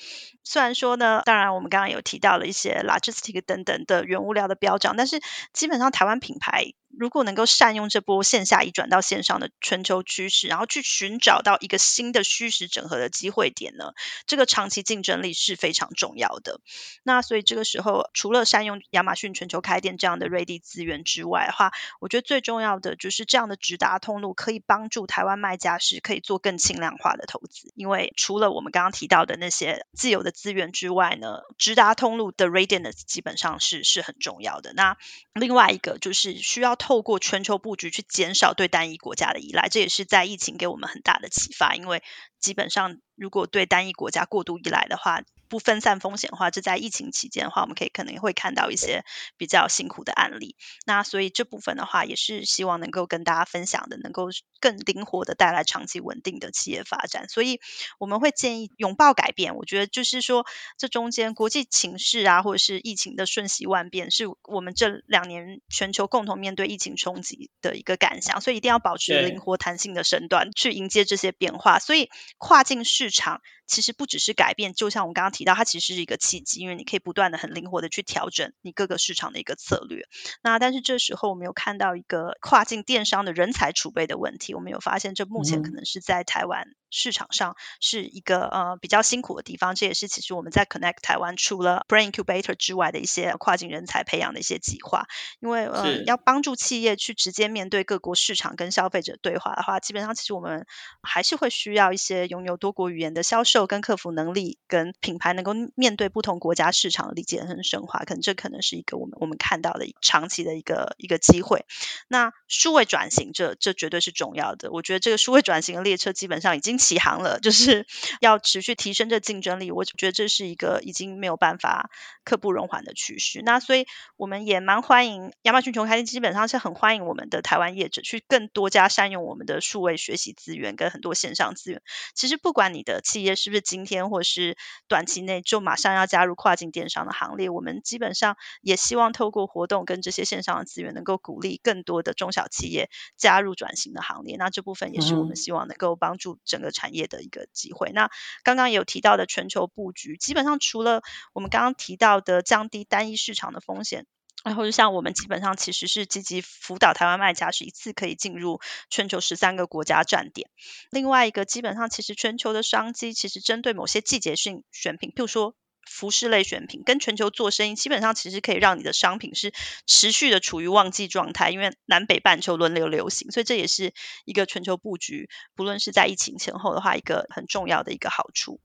[0.43, 5.21] 虽然说呢，当然我们刚刚有提到了一些 logistic 等等的原物料的飙涨，但是
[5.53, 6.73] 基本上台湾品牌。
[7.01, 13.95] 如果能够善用这波线下移转到线上的全球趋势，然后去寻找到一个新的虚实整合的机会点呢，
[14.27, 16.61] 这个长期竞争力是非常重要的。
[17.03, 27.73] 那所以这个时候，除了善用亚马逊全球开店这样的瑞地资源之外的话，我觉得最重要的就是这样的直达通路可以帮助台湾卖家是可以做更轻量化的投资。
[27.77, 34.75] 因为除了我们刚刚提到的那些自有的资源之外呢，直达通路的 readiness 基本上是是很重要的。
[34.75, 34.99] 那
[35.33, 36.77] 另外一个就是需要。
[36.91, 41.77] 透过全球布局去减少对单一国家的依赖，这也是在疫情给我们很大的启发。
[41.77, 42.03] 因为
[42.41, 49.05] 基本上，如果对单一国家过度依赖的话，不分散风险的话，这在疫情期间的话，我们可以可能会看到一些
[49.37, 50.57] 比较辛苦的案例。
[50.87, 54.29] 那所以这部分的话，也是希望能够跟大家分享的，能够
[54.61, 57.29] 更灵活的带来长期稳定的企业发展。
[57.29, 57.61] 所以
[57.99, 59.57] 我们会建议拥抱改变。
[59.57, 60.47] 我觉得就是说，
[60.79, 68.41] 这中间国际情势啊，或者是疫情的瞬息万变，是我们这两年全球共同面对疫情冲击的一个感想。
[68.41, 71.81] 所以一定要保持灵活弹性的身段去迎接这些变化。
[71.81, 72.09] 所以
[72.39, 80.09] 跨境市场其实不只是改变，就像我们刚刚提到，它其实是一个契机，因为你可以不断的很灵活的去调整你各个市场的一个策略。
[80.43, 89.75] 那但是这时候我们有看到一个跨境电商的人才储备的问题，我们有发现这目前可能是在台湾市场上是一个呃比较辛苦的地方。
[89.75, 95.07] 这也是其实我们在 Connect 台湾除了 Brain Incubator 之外的一些跨境人才培养的一些计划，
[95.41, 100.67] 因为呃要帮助企业去直接面对各国市场跟消费者对话的话，基本上其实我们
[101.03, 111.65] 还是会需要一些拥有多国语言的销售跟客服能力，跟品牌能够面对不同国家市场的理解和深化，可能这可能是一个我们我们看到的长期的一个一个机会。
[112.09, 117.87] 那数位转型这这绝对是重要的，我觉得这个数位转型的列车基本上已经起航了，就是
[118.21, 119.71] 要持续提升这竞争力。
[119.71, 121.91] 我觉得这是一个已经没有办法
[122.25, 123.43] 刻不容缓的趋势。
[123.45, 131.83] 那所以我们也蛮欢迎亚马逊穷开基本上是很欢迎我们的台湾业者去更多加善用我们的数位学习资源跟很多线上资源。
[132.15, 134.57] 其实不管你的企业是不是今天或是
[134.89, 144.37] 短期内就马上要加入跨境电商的行列，我们基本上也希望透过活动跟这些线上的资源，能够鼓励更多的中小企业加入转型的行列。
[144.39, 147.91] 那这部分也是我们希望能够帮助整个产业的一个机会。
[147.93, 148.11] 那
[148.43, 151.03] 刚刚有提到的全球布局，基本上除了
[151.33, 154.07] 我们刚刚提到的降低单一市场的风险，
[154.45, 160.51] 然后就像我们基本上其实是积极辅导台湾卖家，是一次可以进入全球十三个国家站点。
[160.91, 165.55] 另外一个，基本上其实全球的商机其实针对某些季节性选品，譬如说。
[165.91, 169.53] 服饰类选品跟全球做生意，基本上其实可以让你的商品是
[169.87, 173.93] 持续的处于旺季状态，因为南北半球轮流流行，所以这也是
[174.25, 178.61] 一个全球布局，不论是在疫情前后的话，一个很重要的一个好处。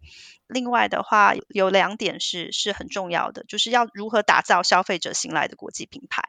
[0.48, 6.22] 另外的话，有两点是是很重要的，就是要如何打造消费者信赖的国际品牌。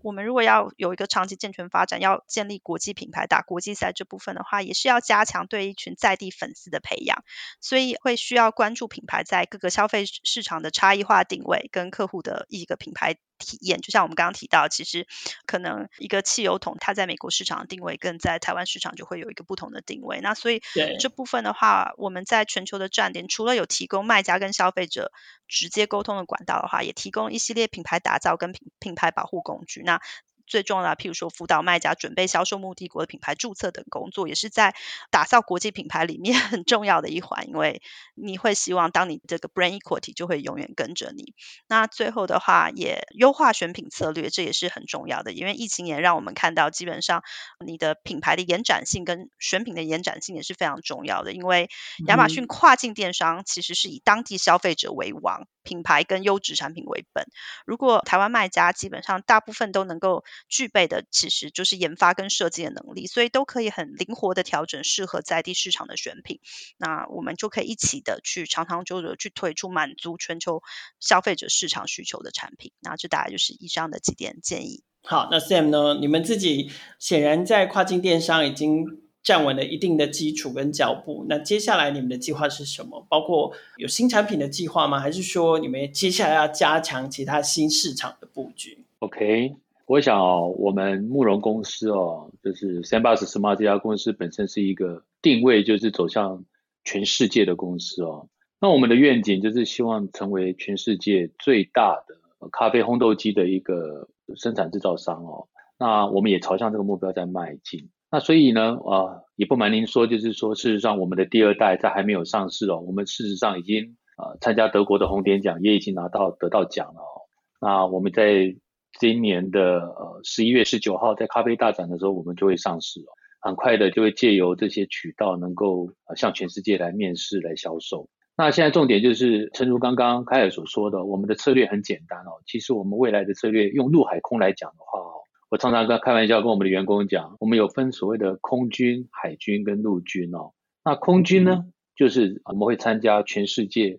[0.00, 7.22] 我们如果要有一个长期健全发展，要建立国际品牌、打国际赛这部分的话，也是要加强对一群在地粉丝的培养，
[7.60, 13.16] 所以会需要关注品牌在各个消费市场的差异化定位跟客户的一个品牌。
[13.38, 15.06] 体验就像我们刚刚提到，其实
[15.46, 20.20] 可能一个汽油桶，它在美国市场的定位跟在台湾市场就会有一个不同的定位。
[20.20, 20.60] 那所以
[20.98, 25.12] 这部分的话，我们在全球的站点，除了有提供卖家跟消费者
[25.46, 29.82] 直接沟通的管道的话，也提供一系列品牌打造跟品品牌保护工具。
[29.82, 30.00] 那
[30.48, 34.74] 最重要的，譬如说辅导卖家准备销售目的国的品牌注册等工作，也是在
[35.10, 37.46] 打造国际品牌里面 很重要的一环。
[37.48, 37.82] 因为
[38.14, 41.34] 你会希望，当你这个 brand equity 就会永远跟着你。
[41.68, 45.32] 那最后的话，也优化选品策略，这也是很重要的。
[45.32, 47.22] 因为疫情也让我们看到，基本上
[47.64, 51.32] 你的品牌的延展性跟选品的延展性也是非常重要的。
[51.32, 51.68] 因为
[52.06, 55.46] 亚马逊跨境电商其实是以当地消费者为王。
[55.64, 57.26] 品牌跟优质产品为本。
[57.66, 66.40] 如果台湾卖家基本上大部分都能够具备的，其实就是研发跟设计的能力，所以都可以很灵活的调整适合在地市场的选品。
[66.76, 70.62] 那我们就可以一起的去长长久久的去推出满足全球
[71.00, 72.72] 消费者市场需求的产品。
[72.80, 74.82] 那这大概就是以上的几点建议。
[75.02, 75.98] 好，那 Sam 呢？
[76.00, 79.02] 你们自己显然在跨境电商已经。
[79.20, 83.04] 站稳了一定的基础跟脚步，那接下来你们的计划是什么？
[83.10, 84.98] 包括有新产品的计划吗？
[84.98, 89.54] 还是说你们接下来要加强其他新市场的布局？OK，
[89.88, 96.44] 我想哦，我们慕容公司哦，就是 Sandbox Smart 这家公司本身是一个定位，就是走向
[96.84, 98.28] 全世界的公司哦。
[98.60, 105.48] 那我们的愿景就是希望成为全世界最大的咖啡烘豆机的一个生产制造商哦。
[105.78, 107.88] 那我们也朝向这个目标在迈进。
[108.10, 117.24] 那所以呢，啊，也不瞒您说，就是说，事实上，我们的第二代在还没有上市哦，我们事实上已经呃参加德国的红点奖，也已经拿到得到奖了哦。
[117.58, 118.54] 那我们在
[118.98, 123.10] 今年的呃十一月十九号在咖啡大展的时候，我们就会上市哦，
[123.40, 128.08] 很快的就会借由这些渠道，能够呃向全世界来面试来销售。
[128.36, 132.38] 那现在重点就是，诚如刚刚凯尔所说的，我们的策略很简单哦。
[132.46, 135.12] 其实我们未来的策略，用陆海空来讲的话哦。
[135.50, 140.52] 我常常跟开玩笑跟我们的员工讲，我们有分所谓的空军、海军跟陆军哦。
[140.84, 141.64] 那空军呢，
[141.96, 143.98] 就是我们会参加全世界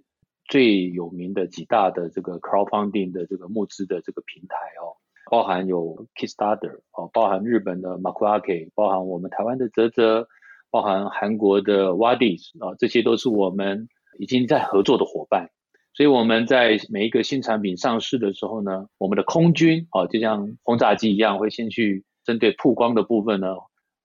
[0.50, 4.98] 最有名的几大的这个 crowdfunding 的这个募资的这个平台哦，
[5.30, 10.28] 包含有 Kickstarter 哦，包含日本的 Makurake，包含我们台湾的泽泽，
[10.72, 13.88] 包含韩国的 wadies 啊，这些都是我们
[14.18, 15.52] 已经在合作的伙伴。
[15.94, 23.56] 所以我们在每一个新产品上市的时候呢，我们的空军哦，就像轰炸机一样，会先去针对曝光的部分呢，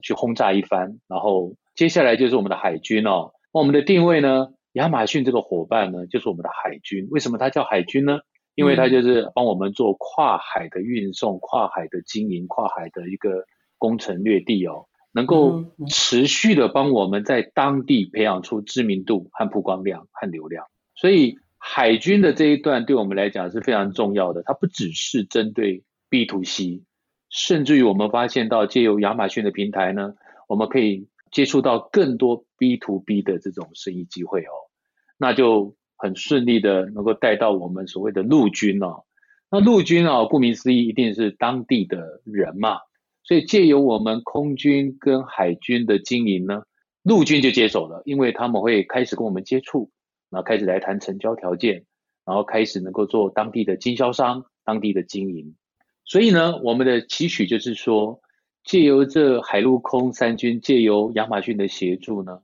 [0.03, 3.32] 去轰炸一番，然后接下来就是我们的海军哦。
[3.53, 7.09] 我们的定位呢，亚马逊这个伙伴呢，就是我们的海军。
[7.11, 8.18] 为什么它叫海军呢？
[8.55, 13.47] 因为它就是帮我们做跨海的运送、跨海的经营、跨海的一个
[13.79, 20.66] 攻城略地哦，能够持续的帮我们在当地培养出知名度和曝光量和流量。
[20.95, 21.39] 所以。
[21.66, 26.83] 海军的这一段对我们来讲是非常重要的，它不只是针对 B to C，
[27.31, 30.12] 甚至于我们发现到借由亚马逊的平台呢，
[30.47, 34.53] 我们可以接触到更多 B to B 的这种生意机会哦，
[35.18, 39.04] 那就很顺利的能够带到我们所谓的陆军哦，
[39.50, 42.78] 那陆军哦，顾名思义一定是当地的人嘛，
[43.22, 46.62] 所以借由我们空军跟海军的经营呢，
[47.02, 49.90] 陆军就接手了，因为他们会开始跟我们接触。
[50.30, 51.84] 然后开始来谈成交条件，
[52.26, 55.54] 然后开始能够做当地的经销商、当地的经营。
[56.04, 58.20] 所以呢，我们的期许就是说，
[58.64, 62.40] 借由这海陆空三军，借由亚马逊的协助呢，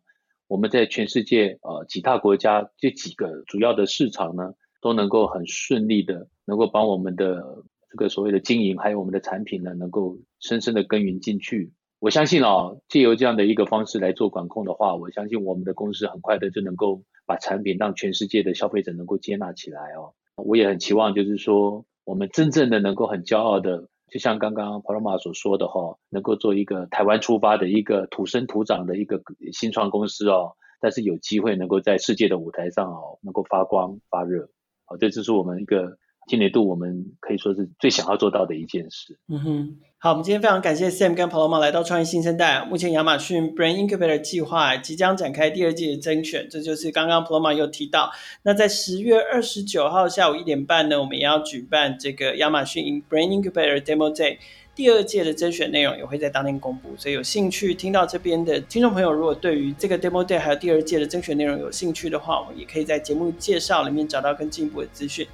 [0.50, 11.72] 我们在全世界呃几大国家这几个主要的市场呢，都能够很顺利的能够帮我们的这个所谓的经营，还有我们的产品呢，能够深深的耕耘进去。
[12.00, 20.14] 我相信哦，借由这样的一个方式来做管控的话，我相信我们的公司很快的就能够把产品让全世界的消费者能够接纳起来哦。
[20.34, 34.48] 我也很期望，就是说我们真正的能够很骄傲的，就像刚刚保罗玛所说的哈，能够做一个台湾出发的一个土生土长的一个新创公司哦，但是有机会能够在世界的舞台上哦，能够发光发热，
[34.84, 35.98] 好，这就是我们一个。
[36.30, 39.18] 今年度我们可以说是最想要做到的一件事。
[39.28, 42.64] 嗯哼，好，我们今天非常感谢 Sam 跟 Paloma 来到创业新生代。
[42.64, 48.12] 目前亚马逊 Brain Incubator 计划即将展开第二季的甄选，这就是刚刚 Paloma 又提到。
[48.44, 54.38] 那在十月二十九号下午一点半呢，我们也要举办这个亚马逊 Brain Incubator Demo Day。
[54.72, 65.26] 第二届的甄选内容也会在当天公布，所以有兴趣听到这边的听众朋友，如果对于这个 Demo Day 还有第二届的甄选内容有兴趣的话，我们也可以在节目介绍里面找到更进一步的资讯。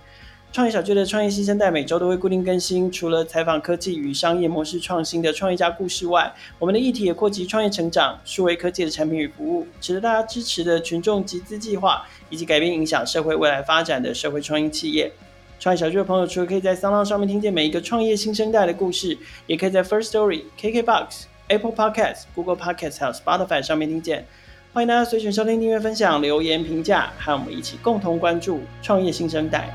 [0.57, 15.13] 创业小聚的创业新生代每周都会固定更新，除了采访科技与商业模式创新的创业家故事外，我们的议题也扩及创业成长、数位科技的产品与服务，值得大家支持的群众集资计划，以及改变影响社会未来发展的社会创新企业。
[15.61, 24.27] 创业小聚的朋友，除了可以在 SoundOn 上面听见每一个创业新生代的故事，也可以在 First Story、KKBox、Apple Podcasts、Google Podcasts 还有 Spotify 上面听见。
[24.73, 29.69] 欢迎大家随选收听、订阅、分享、留言、评价，和我们一起共同关注创业新生代。